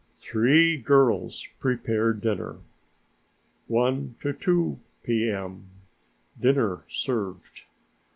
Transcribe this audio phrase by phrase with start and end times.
[0.17, 2.57] Three girls prepare dinner.
[3.67, 5.67] 1 to 2 P.M.
[6.39, 7.65] Dinner served.